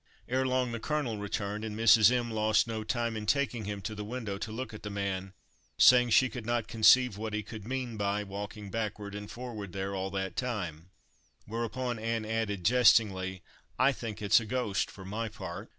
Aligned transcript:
Ere 0.27 0.47
long 0.47 0.71
the 0.71 0.79
colonel 0.79 1.19
returned, 1.19 1.63
and 1.63 1.77
Mrs. 1.77 2.11
M—— 2.11 2.31
lost 2.31 2.65
no 2.65 2.83
time 2.83 3.15
in 3.15 3.27
taking 3.27 3.65
him 3.65 3.83
to 3.83 3.93
the 3.93 4.03
window 4.03 4.39
to 4.39 4.51
look 4.51 4.73
at 4.73 4.81
the 4.81 4.89
man, 4.89 5.31
saying 5.77 6.09
she 6.09 6.27
could 6.27 6.43
not 6.43 6.67
conceive 6.67 7.17
what 7.19 7.35
he 7.35 7.43
could 7.43 7.67
mean 7.67 7.97
by 7.97 8.23
walking 8.23 8.71
backward 8.71 9.13
and 9.13 9.29
forward 9.29 9.73
there 9.73 9.93
all 9.93 10.09
that 10.09 10.35
time; 10.35 10.89
whereupon 11.45 11.99
Ann 11.99 12.25
added, 12.25 12.65
jestingly, 12.65 13.43
"I 13.77 13.91
think 13.91 14.23
it's 14.23 14.39
a 14.39 14.45
ghost, 14.47 14.89
for 14.89 15.05
my 15.05 15.29
part!" 15.29 15.69